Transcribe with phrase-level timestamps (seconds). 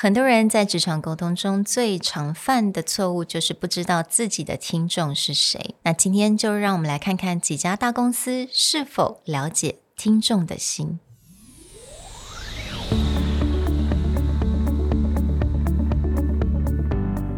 [0.00, 5.74] 很多人在职场沟通中最常犯的错误就是不知道自己的听众是谁。
[5.82, 11.00] 那今天就让我们来看看几家大公司是否了解听众的心。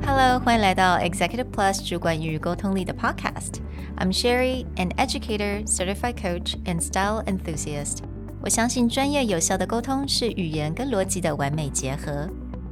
[0.05, 3.55] Hello，欢迎来到 Executive Plus 主管与沟通力的 Podcast。
[3.97, 8.01] I'm Sherry, an educator, certified coach, and style enthusiast。
[8.43, 12.29] 我相信专业有效的沟通是语言跟逻辑的完美结合。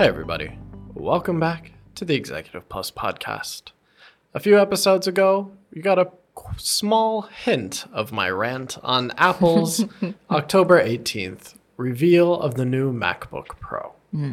[0.00, 0.56] Hey, everybody.
[0.94, 3.72] Welcome back to the Executive Plus podcast.
[4.32, 6.10] A few episodes ago, you got a
[6.56, 9.84] small hint of my rant on Apple's
[10.30, 13.92] October 18th reveal of the new MacBook Pro.
[14.10, 14.32] Hmm.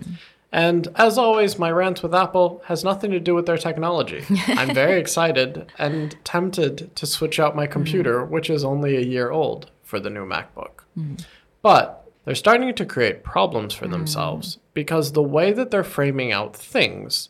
[0.53, 4.23] And as always, my rant with Apple has nothing to do with their technology.
[4.47, 7.73] I'm very excited and tempted to switch out my hmm.
[7.73, 10.83] computer, which is only a year old, for the new MacBook.
[10.93, 11.15] Hmm.
[11.61, 13.92] But they're starting to create problems for mm.
[13.92, 17.30] themselves because the way that they're framing out things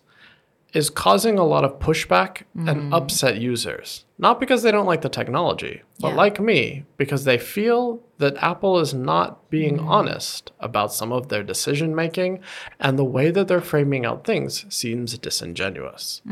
[0.74, 2.94] is causing a lot of pushback and mm.
[2.96, 4.06] upset users.
[4.18, 6.16] Not because they don't like the technology, but Yeah.
[6.16, 9.88] like me, because they feel that Apple is not being mm.
[9.88, 12.40] honest about some of their decision making
[12.80, 16.24] and the way that they're framing out things seems disingenuous.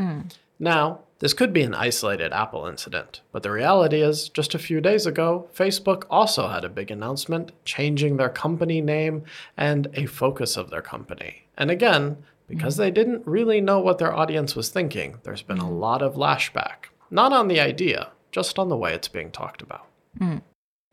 [0.57, 4.81] Now, this could be an isolated Apple incident, but the reality is, just a few
[4.81, 9.23] days ago, Facebook also had a big announcement changing their company name
[9.55, 11.47] and a focus of their company.
[11.57, 15.71] And again, because they didn't really know what their audience was thinking, there's been a
[15.71, 16.89] lot of lashback.
[17.09, 19.85] Not on the idea, just on the way it's being talked about.
[20.17, 20.37] Hmm.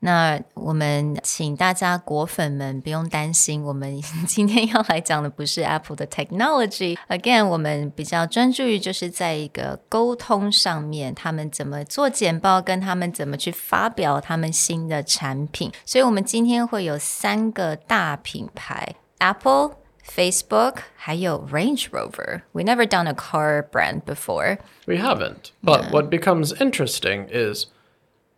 [0.04, 6.98] 那我们请大家果粉们不用担心，我们今天要来讲的不是 Apple 的 technology。
[7.08, 15.70] Again，我们比较专注于就是在一个沟通上面，他们怎么做简报，跟他们怎么去发表他们新的产品。
[15.86, 22.42] 所以，我们今天会有三个大品牌：Apple、Facebook 还有 Range Rover。
[22.50, 24.58] We never done a car brand before.
[24.84, 25.52] We haven't.
[25.62, 27.66] But what becomes interesting is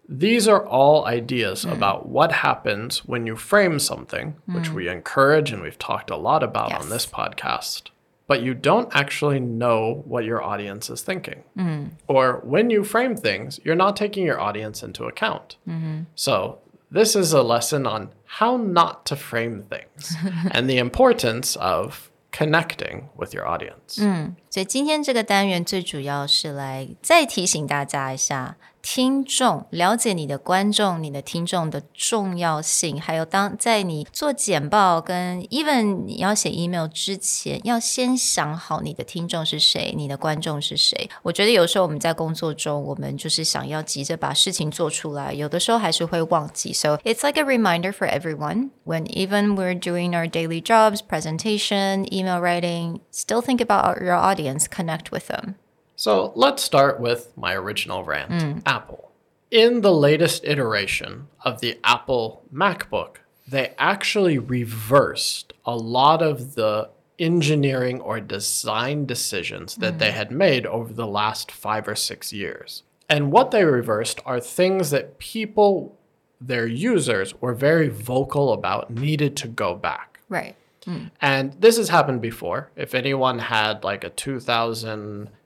[0.07, 5.61] these are all ideas about what happens when you frame something, which we encourage and
[5.61, 6.81] we've talked a lot about Yes.
[6.81, 7.91] on this podcast.
[8.25, 11.43] But you don't actually know what your audience is thinking.
[12.07, 15.57] Or when you frame things, you're not taking your audience into account.
[16.15, 16.57] So,
[16.91, 20.15] this is a lesson on how not to frame things
[20.51, 23.99] and the importance of connecting with your audience.
[24.49, 41.08] 所以今天这个单元最主要是来再提醒大家一下， 听众了解你的观众、你的听众的重要性，还有当在你做简报跟 even 你要写 email 之前，要先想好你的听众是谁，你的观众是谁。
[41.22, 46.74] 我觉得有时候我们在工作中，我们就是想要急着把事情做出来，有的时候还是会忘记。
[46.74, 52.38] So it's like a reminder for everyone when even we're doing our daily jobs, presentation, email
[52.38, 55.54] writing, still think about your audience, connect with them.
[55.96, 58.58] So let's start with my original rant hmm.
[58.66, 59.12] Apple.
[59.50, 63.16] In the latest iteration of the Apple MacBook,
[63.46, 69.98] they actually reversed a lot of the engineering or design decisions that hmm.
[69.98, 72.82] they had made over the last five or six years.
[73.08, 75.96] And what they reversed are things that people,
[76.40, 80.20] their users, were very vocal about, needed to go back.
[80.28, 80.56] Right.
[80.84, 81.06] Hmm.
[81.20, 82.70] And this has happened before.
[82.76, 84.10] If anyone had like a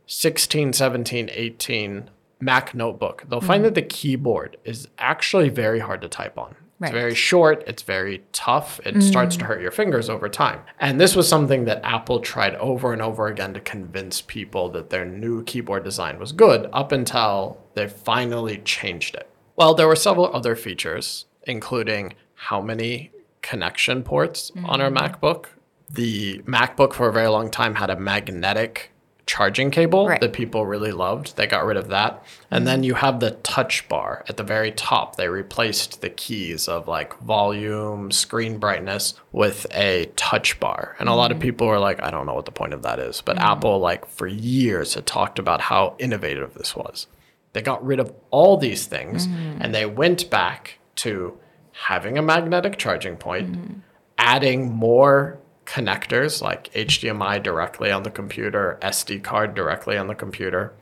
[0.08, 2.10] 2016, 17, 18
[2.40, 3.64] Mac notebook, they'll find mm-hmm.
[3.64, 6.56] that the keyboard is actually very hard to type on.
[6.78, 6.88] Right.
[6.88, 9.00] It's very short, it's very tough, it mm-hmm.
[9.00, 10.60] starts to hurt your fingers over time.
[10.78, 14.88] And this was something that Apple tried over and over again to convince people that
[14.88, 19.28] their new keyboard design was good up until they finally changed it.
[19.56, 23.10] Well, there were several other features, including how many
[23.42, 25.24] connection ports on our mm-hmm.
[25.24, 25.46] MacBook.
[25.90, 28.92] The MacBook for a very long time had a magnetic
[29.28, 30.20] charging cable Right.
[30.20, 31.36] that people really loved.
[31.36, 32.24] They got rid of that.
[32.50, 35.16] And then you have the touch bar at the very top.
[35.16, 40.96] They replaced the keys of like volume, screen brightness with a touch bar.
[40.98, 41.42] And a lot of mm-hmm.
[41.42, 43.20] people were like, I don't know what the point of that is.
[43.20, 43.52] But mm-hmm.
[43.52, 47.06] Apple, like for years, had talked about how innovative this was.
[47.52, 49.60] They got rid of all these things mm-hmm.
[49.60, 51.38] and they went back to
[51.72, 53.82] having a magnetic charging point,
[54.16, 60.72] adding more connectors like HDMI directly on the computer, SD card directly on the computer,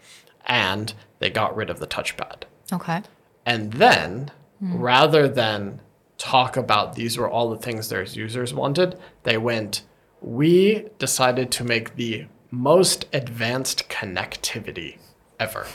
[0.46, 2.44] and they got rid of the touchpad.
[2.72, 3.02] Okay.
[3.44, 4.30] And then,
[4.60, 5.80] rather than
[6.18, 9.82] talk about these were all the things their users wanted, they went,
[10.20, 14.98] we decided to make the most advanced connectivity
[15.39, 15.65] ever.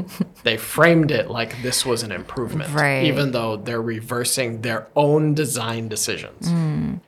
[0.43, 3.03] they framed it like this was an improvement, Right.
[3.05, 6.47] even though they're reversing their own design decisions.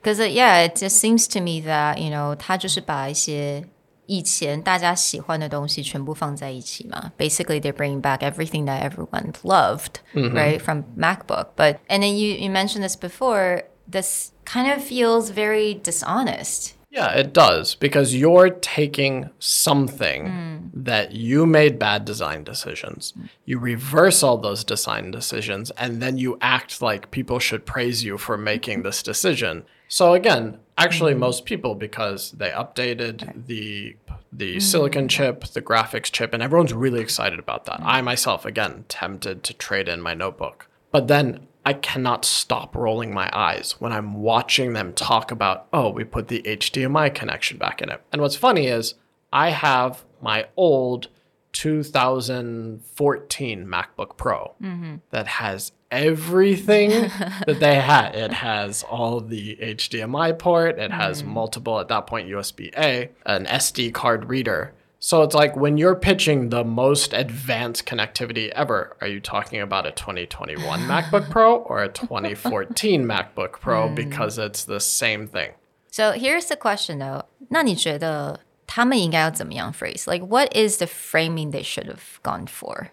[0.02, 3.64] Because uh, yeah, it just seems to me that you know，他就是把一些
[4.08, 7.12] 以前大家喜欢的东西全部放在一起嘛。
[7.18, 11.50] Basically, they're bringing back everything that everyone loved, right, from MacBook.
[11.56, 13.64] But and then you you mentioned this before.
[13.90, 16.74] This kind of feels very dishonest.
[16.93, 20.71] yeah, it does because you're taking something mm.
[20.75, 23.15] that you made bad design decisions.
[23.47, 28.19] You reverse all those design decisions and then you act like people should praise you
[28.19, 29.65] for making this decision.
[29.89, 31.21] So again, actually mm.
[31.21, 33.97] most people because they updated the
[34.31, 34.63] the mm.
[34.63, 37.81] silicon chip, the graphics chip and everyone's really excited about that.
[37.83, 40.69] I myself again tempted to trade in my notebook.
[40.91, 45.91] But then I cannot stop rolling my eyes when I'm watching them talk about, oh,
[45.91, 48.03] we put the HDMI connection back in it.
[48.11, 48.95] And what's funny is
[49.33, 51.07] I have my old
[51.53, 54.97] 2014 MacBook Pro mm-hmm.
[55.11, 56.91] that has everything
[57.47, 58.17] that they had.
[58.17, 61.27] It has all the HDMI port, it has mm.
[61.27, 64.73] multiple, at that point, USB A, an SD card reader.
[65.02, 69.86] So it's like when you're pitching the most advanced connectivity ever, are you talking about
[69.86, 75.52] a 2021 MacBook Pro or a 2014 MacBook Pro because it's the same thing?
[75.92, 77.26] So here's the question though.
[77.50, 80.12] 那你觉得他们应该要怎么样 phrase?
[80.12, 82.92] Like, what is the framing they should have gone for?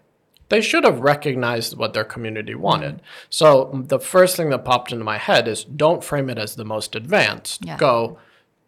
[0.51, 3.01] They should have recognized what their community wanted.
[3.31, 6.65] So the first thing that popped into my head is don't frame it as the
[6.65, 7.65] most advanced.
[7.65, 7.79] Yeah.
[7.79, 8.19] Go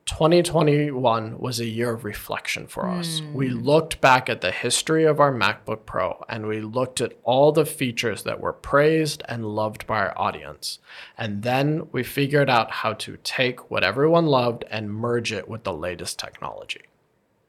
[0.05, 3.19] 2021 was a year of reflection for us.
[3.19, 3.33] Hmm.
[3.33, 7.51] We looked back at the history of our MacBook Pro and we looked at all
[7.51, 10.79] the features that were praised and loved by our audience.
[11.17, 15.63] And then we figured out how to take what everyone loved and merge it with
[15.63, 16.81] the latest technology.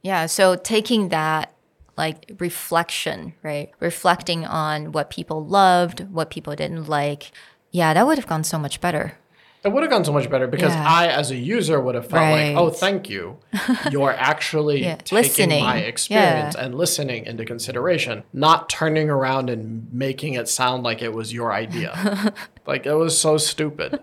[0.03, 1.55] Yeah, so taking that
[1.97, 3.71] like reflection, right?
[3.81, 7.33] Reflecting on what people loved, what people didn't like.
[7.71, 9.19] Yeah, that would have gone so much better.
[9.65, 10.85] It would have gone so much better because Yeah.
[10.89, 13.39] I, as a user, would have felt like, oh, thank you.
[13.93, 15.63] You're actually Yeah, taking listening.
[15.65, 16.65] my experience Yeah.
[16.65, 21.53] and listening into consideration, not turning around and making it sound like it was your
[21.53, 22.35] idea.
[22.67, 24.01] like it was so stupid.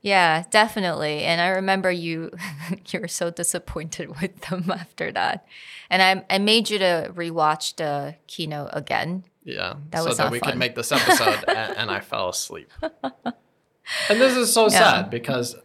[0.00, 1.22] Yeah, definitely.
[1.24, 2.30] And I remember you
[2.90, 5.44] you were so disappointed with them after that.
[5.90, 9.24] And I I made you to rewatch the keynote again.
[9.44, 9.74] Yeah.
[9.90, 10.50] That so that we fun.
[10.52, 12.70] could make this episode and, and I fell asleep.
[14.08, 14.78] And this is so Yeah.
[14.78, 15.56] sad because,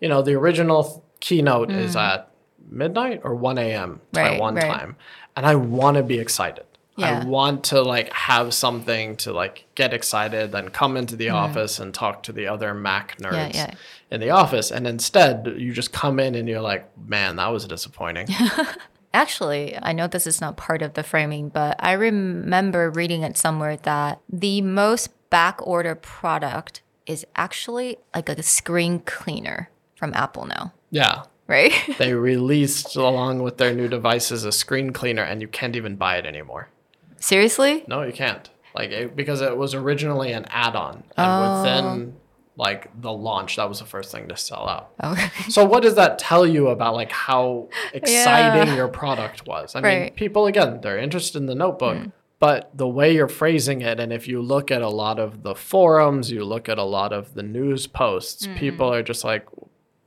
[0.00, 2.00] you know, the original keynote is Mm.
[2.00, 2.28] at
[2.70, 4.00] midnight or 1 a.m.
[4.14, 4.64] Right, Taiwan right.
[4.64, 4.96] time.
[5.36, 6.64] And I want to be excited.
[6.96, 7.20] Yeah.
[7.20, 11.78] I want to like have something to like get excited, then come into the office
[11.78, 13.54] and talk to the other Mac nerds Mm.
[13.54, 13.74] Yeah, yeah.
[14.10, 14.70] in the office.
[14.70, 18.28] And instead, you just come in and you're like, man, that was disappointing.
[19.14, 23.36] Actually, I know this is not part of the framing, but I remember reading it
[23.36, 30.46] somewhere that the most back order product is actually like a screen cleaner from Apple
[30.46, 31.24] now, yeah.
[31.46, 31.72] right?
[31.98, 36.16] They released along with their new devices a screen cleaner and you can't even buy
[36.16, 36.68] it anymore.
[37.18, 37.84] Seriously?
[37.86, 38.48] No, you can't.
[38.74, 41.62] Like it, because it was originally an add-on, and Oh.
[41.62, 42.14] within
[42.56, 44.90] like the launch, that was the first thing to sell out.
[45.02, 45.28] Okay.
[45.50, 48.74] So what does that tell you about like how exciting Yeah.
[48.76, 49.74] your product was?
[49.74, 50.12] I mean, Right.
[50.12, 50.16] Mm.
[50.16, 51.98] people again, they're interested in the notebook,
[52.41, 55.55] but the way you're phrasing it, and if you look at a lot of the
[55.55, 58.57] forums, you look at a lot of the news posts, Mm-hmm.
[58.59, 59.45] people are just like,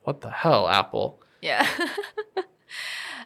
[0.05, 1.67] "What the hell, Apple?" Yeah.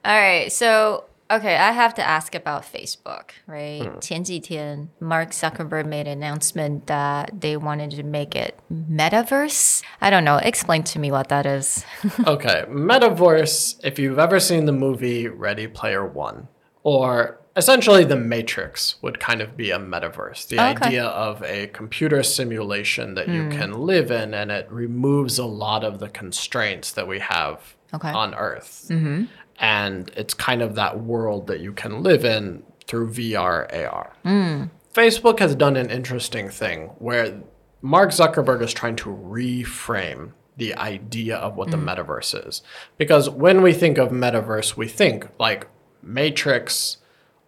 [0.05, 0.53] All right.
[0.53, 3.91] So, okay, I have to ask about Facebook, right?
[4.01, 9.83] 前几天, Mark Zuckerberg made an announcement that they wanted to make it metaverse.
[10.01, 10.37] I don't know.
[10.37, 11.85] Explain to me what that is.
[12.27, 16.49] okay, metaverse, if you've ever seen the movie Ready Player One,
[16.83, 20.48] or essentially The Matrix would kind of be a metaverse.
[20.48, 20.88] The oh, Okay.
[20.88, 23.52] idea of a computer simulation that you hmm.
[23.52, 28.10] can live in, and it removes a lot of the constraints that we have Okay.
[28.10, 28.88] on Earth.
[28.90, 29.26] Mm-hmm.
[29.60, 34.14] And it's kind of that world that you can live in through VR, AR.
[34.24, 34.64] Hmm.
[34.94, 37.42] Facebook has done an interesting thing where
[37.82, 41.88] Mark Zuckerberg is trying to reframe the idea of what the hmm.
[41.90, 42.62] metaverse is.
[42.98, 45.68] Because when we think of metaverse, we think like
[46.02, 46.98] Matrix,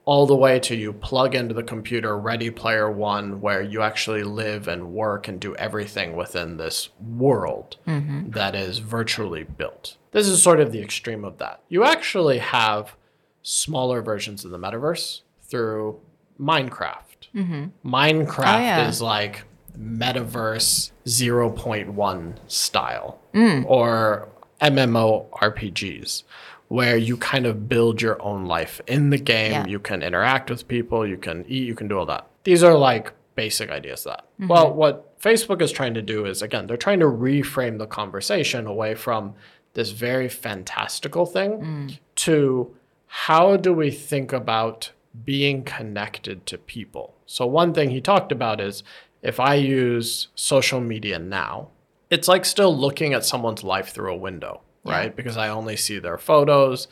[0.05, 4.24] all the way to you plug into the computer Ready Player One, where you actually
[4.24, 8.31] live and work and do everything within this world mm-hmm.
[8.31, 9.98] that is virtually built.
[10.12, 11.62] This is sort of the extreme of that.
[11.70, 12.96] You actually have
[13.43, 16.00] smaller versions of the metaverse through
[16.39, 17.29] Minecraft.
[17.36, 17.65] Mm-hmm.
[17.88, 18.88] Minecraft oh, yeah.
[18.88, 19.43] is like
[19.77, 23.65] metaverse 0.1 style mm.
[23.67, 24.29] or
[24.62, 26.24] MMO RPGs
[26.72, 29.51] where you kind of build your own life in the game.
[29.51, 29.66] Yeah.
[29.66, 32.25] You can interact with people, you can eat, you can do all that.
[32.46, 34.22] These are like basic ideas that.
[34.40, 34.48] Mm-hmm.
[34.48, 38.68] Well, what Facebook is trying to do is again, they're trying to reframe the conversation
[38.68, 39.34] away from
[39.74, 42.00] this very fantastical thing mm.
[42.16, 42.74] to
[43.06, 44.92] how do we think about
[45.25, 47.16] being connected to people?
[47.25, 48.82] So, one thing he talked about is
[49.22, 51.68] if I use social media now,
[52.10, 55.16] it's like still looking at someone's life through a window, right?
[55.16, 56.88] Because I only see their photos.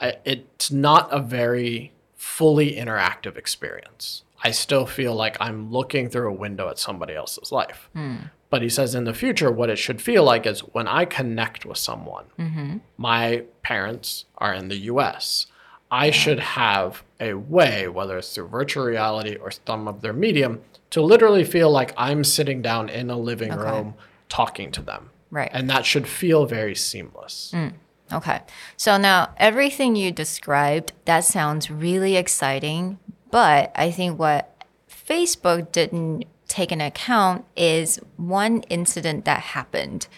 [0.00, 4.22] I, it's not a very fully interactive experience.
[4.42, 7.88] I still feel like I'm looking through a window at somebody else's life.
[7.94, 8.16] Hmm.
[8.50, 11.66] But he says in the future, what it should feel like is when I connect
[11.66, 12.78] with someone, mm-hmm.
[12.96, 15.46] my parents are in the US.
[15.90, 20.60] I should have a way, whether it's through virtual reality or some of their medium,
[20.90, 23.94] to literally feel like I'm sitting down in a living room
[24.28, 25.10] talking to them.
[25.30, 25.50] Right.
[25.52, 27.52] And that should feel very seamless.
[27.54, 27.74] Mm.
[28.12, 28.40] Okay.
[28.76, 32.98] So now everything you described, that sounds really exciting.
[33.30, 40.08] But I think what Facebook didn't take into account is one incident that happened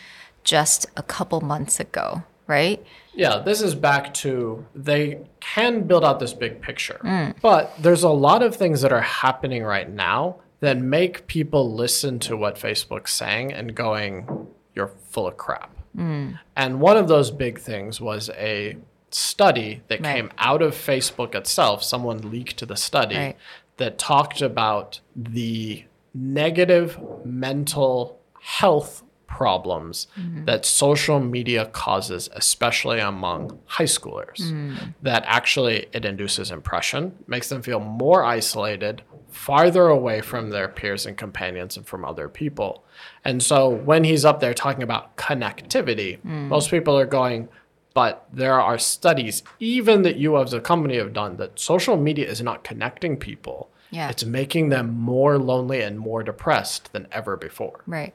[0.44, 2.84] just a couple months ago, right?
[3.12, 7.34] Yeah, this is back to they can build out this big picture, mm.
[7.42, 12.18] but there's a lot of things that are happening right now that make people listen
[12.20, 15.74] to what Facebook's saying and going, you're full of crap.
[15.96, 16.38] Mm.
[16.56, 18.76] And one of those big things was a
[19.10, 20.14] study that Right.
[20.14, 21.82] came out of Facebook itself.
[21.82, 23.36] Someone leaked the study Right.
[23.78, 25.84] that talked about the
[26.14, 30.44] negative mental health problems mm-hmm.
[30.44, 34.40] that social media causes, especially among high schoolers.
[34.40, 34.94] Mm.
[35.02, 41.05] That actually it induces impression, makes them feel more isolated, farther away from their peers
[41.05, 42.83] and companions and from other people.
[43.23, 47.49] And so when he's up there talking about connectivity, most people are going,
[47.93, 52.27] but there are studies, even that you as a company have done, that social media
[52.29, 53.69] is not connecting people.
[53.91, 54.09] Yeah.
[54.09, 57.81] It's making them more lonely and more depressed than ever before.
[57.87, 58.13] Right.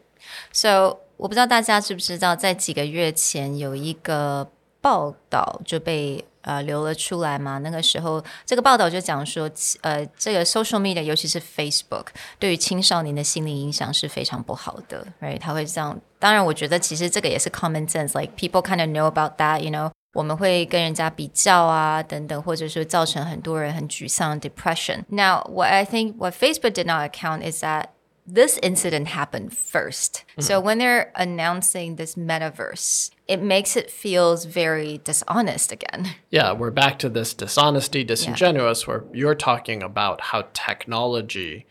[0.52, 4.50] So 我不知道大家知不知道，在几个月前有一个
[4.80, 7.57] 报道就被 呃流了出来嘛。
[7.57, 12.05] 那个时候，这个报道就讲说，呃，这个 social media，尤其是 Facebook，
[12.39, 15.05] 对于青少年的心理影响是非常不好的。
[15.21, 15.37] Right？
[15.37, 15.99] 他会这样。
[16.17, 19.91] 当然，我觉得其实这个也是 common sense，like people kind of know about that，you know。
[20.15, 25.03] 我们会跟人家比较啊，等等，或者是造成很多人很沮丧 （depression）。
[25.09, 27.87] Now, what I think what Facebook did not account is that
[28.25, 30.65] this incident happened 1st So mm-hmm.
[30.65, 36.15] when they're announcing this metaverse, it makes it feels very dishonest again.
[36.31, 41.65] Yeah, we're back to this dishonesty, disingenuous, where you're talking about how technology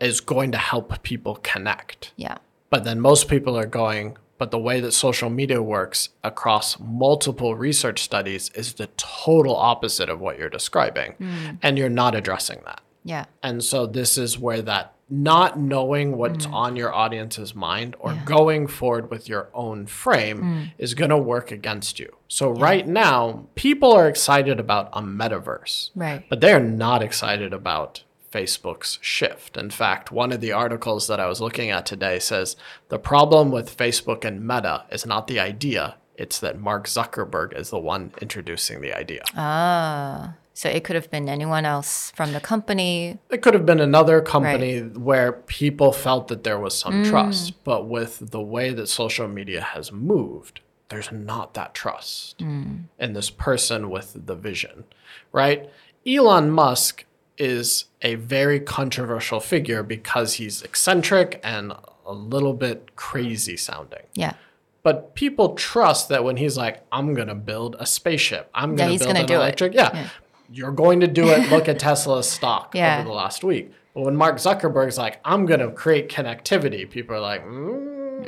[0.00, 2.12] is going to help people connect.
[2.16, 2.38] Yeah.
[2.70, 7.54] But then most people are going, but the way that social media works across multiple
[7.54, 11.14] research studies is the total opposite of what you're describing.
[11.20, 11.58] Mm.
[11.62, 12.80] And you're not addressing that.
[13.04, 13.26] Yeah.
[13.42, 18.66] And so this is where that not knowing what's on your audience's mind or going
[18.66, 22.10] forward with your own frame is going to work against you.
[22.28, 25.90] So right now, people are excited about a metaverse.
[25.94, 26.24] Right.
[26.30, 29.58] But they're not excited about Facebook's shift.
[29.58, 32.56] In fact, one of the articles that I was looking at today says
[32.88, 37.68] the problem with Facebook and Meta is not the idea, it's that Mark Zuckerberg is
[37.68, 39.24] the one introducing the idea.
[39.36, 40.36] Ah.
[40.54, 43.18] So it could have been anyone else from the company.
[43.30, 47.08] It could have been another company where people felt that there was some mm.
[47.08, 52.84] trust, but with the way that social media has moved, there's not that trust mm.
[52.98, 54.84] in this person with the vision,
[55.32, 55.70] right?
[56.06, 57.06] Elon Musk
[57.38, 61.72] is a very controversial figure because he's eccentric and
[62.04, 64.02] a little bit crazy sounding.
[64.14, 64.34] Yeah.
[64.82, 68.88] But people trust that when he's like, I'm going to build a spaceship, I'm going
[68.88, 69.36] to he's build gonna an do it.
[69.36, 69.74] electric.
[69.74, 70.08] Yeah
[70.49, 71.49] You're going to do it.
[71.51, 72.99] Look at Tesla's stock Yeah.
[72.99, 73.71] over the last week.
[73.93, 78.23] But when Mark Zuckerberg's like, I'm going to create connectivity, people are like, mm,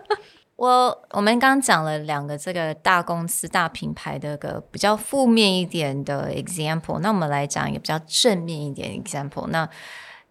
[0.56, 9.46] Well，我们刚刚讲了两个这个大公司、大品牌的个比较负面一点的 example，那我们来讲一个比较正面一点的 example。
[9.46, 9.68] 那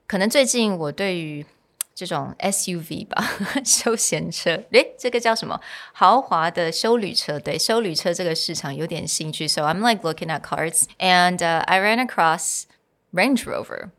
[0.06, 1.46] 可能最近我对于
[1.95, 3.23] 这种 SUV 吧，
[3.65, 4.51] 休闲车。
[4.71, 5.61] 诶，这个叫什么？
[5.93, 7.39] 豪华的休旅车。
[7.39, 9.47] 对，休旅车这个市场有点兴趣。
[9.47, 12.65] So I'm like looking at cars, and、I ran across
[13.13, 13.91] Range Rover.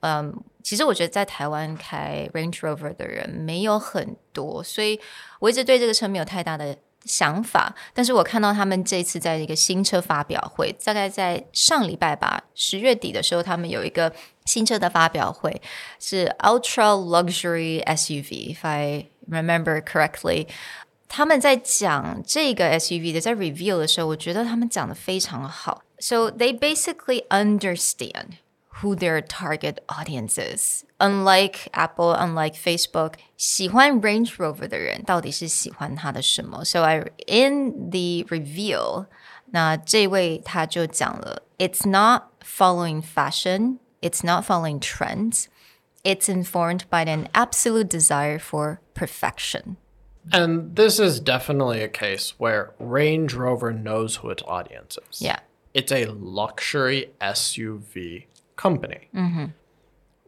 [0.00, 5.00] 嗯，其实我觉得在台湾开 Range Rover 的人没有很多，所以
[5.40, 7.74] 我一直对这个车没有太大的想法。
[7.94, 14.12] 但是我看到他们这次在一个新车发表会，大概在上礼拜吧，十月底的时候，他们有一个
[14.44, 15.62] 新车的发表会，
[15.98, 20.48] 是 Ultra Luxury SUV，if I remember correctly。
[21.08, 25.82] 他们在讲这个 SUV 的，在 review 的时候，我觉得他们讲的非常好。
[25.98, 28.38] So they basically understand
[28.81, 30.85] who their target audience is.
[30.99, 36.63] Unlike Apple, unlike Facebook, 喜欢 Range Rover 的人到底是喜欢它的什么？
[36.63, 39.07] So I in the reveal，
[39.51, 45.45] 那这位他就讲了，It's not following fashion, it's not following trends,
[46.03, 49.75] it's informed by an absolute desire for perfection.
[50.31, 55.21] And this is definitely a case where Range Rover knows who its audience is.
[55.21, 55.39] Yeah.
[55.73, 58.25] It's a luxury SUV
[58.56, 59.08] company,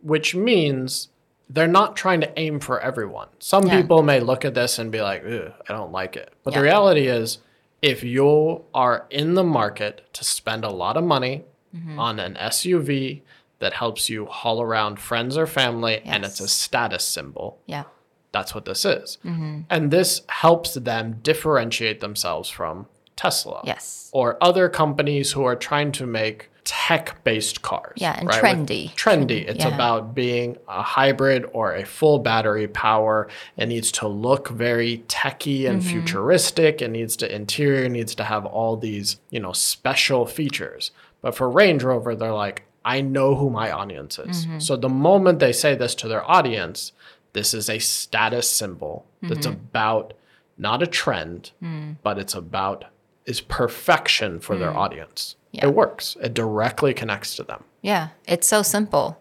[0.03, 1.09] which means
[1.51, 3.29] they're not trying to aim for everyone.
[3.39, 3.81] Some Yeah.
[3.81, 6.33] people may look at this and be like, Ugh, I don't like it.
[6.45, 7.39] But the reality is,
[7.81, 11.45] if you are in the market to spend a lot of money
[11.77, 11.99] Mm-hmm.
[11.99, 13.21] on an SUV
[13.59, 17.85] that helps you haul around friends or family and it's a status symbol, Yeah.
[18.33, 19.19] that's what this is.
[19.23, 19.61] Mm-hmm.
[19.69, 23.61] And this helps them differentiate themselves from Tesla.
[23.65, 24.09] Yes.
[24.15, 27.95] Or other companies who are trying to make tech based cars.
[27.97, 28.95] Yeah, and With- trendy.
[28.95, 29.49] Trendy.
[29.49, 29.75] It's yeah.
[29.75, 33.27] about being a hybrid or a full battery power.
[33.57, 35.91] It needs to look very techy and Mm-hmm.
[35.91, 36.83] futuristic.
[36.83, 40.91] It needs to interior needs to have all these, you know, special features.
[41.23, 44.45] But for Range Rover, they're like, I know who my audience is.
[44.47, 44.59] Mm-hmm.
[44.61, 46.93] So the moment they say this to their audience,
[47.33, 49.61] this is a status symbol that's Mm-hmm.
[49.71, 50.13] about
[50.59, 51.97] not a trend, Mm.
[52.03, 52.85] but it's about
[53.25, 55.37] is perfection for their audience.
[55.58, 55.66] Yeah.
[55.68, 56.18] It works.
[56.22, 57.64] It directly connects to them.
[57.82, 59.16] Yeah, it's so simple.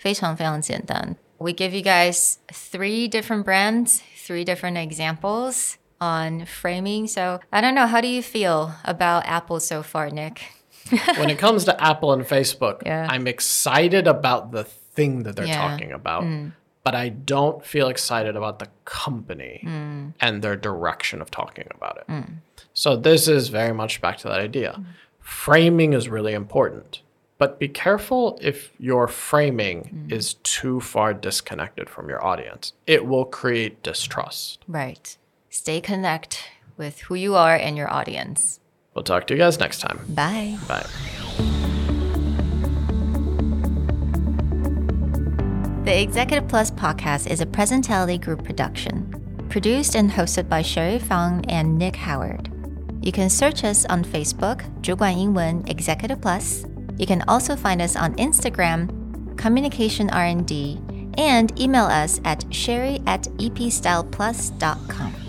[0.00, 1.16] 非常非常简单.
[1.38, 7.06] We give you guys three different brands, three different examples on framing.
[7.08, 10.42] So I don't know, how do you feel about Apple so far, Nick?
[11.18, 13.06] when it comes to Apple and Facebook, Yeah.
[13.10, 15.62] I'm excited about the thing that they're Yeah.
[15.66, 15.70] Mm.
[15.70, 16.24] talking about,
[16.84, 20.14] but I don't feel excited about the company Mm.
[20.20, 22.24] and their direction of talking about it.
[22.74, 24.74] So this is very much back to that idea.
[24.78, 24.84] Mm.
[25.23, 27.01] Framing is really important.
[27.37, 30.11] But be careful if your framing Mm.
[30.11, 32.73] is too far disconnected from your audience.
[32.85, 34.63] It will create distrust.
[34.67, 35.17] Right.
[35.49, 36.43] Stay connect
[36.77, 38.59] with who you are and your audience.
[38.93, 39.99] We'll talk to you guys next time.
[40.09, 40.57] Bye.
[40.67, 40.85] Bye.
[45.85, 49.13] The Executive Plus podcast is a Presentality Group production,
[49.49, 52.49] produced and hosted by Sherry Fang and Nick Howard.
[53.02, 56.64] You can search us on Facebook, 主管英文 Executive Plus.
[56.98, 58.88] You can also find us on Instagram,
[59.36, 60.78] Communication R&D,
[61.16, 65.21] and email us at sherry at epstyleplus.com.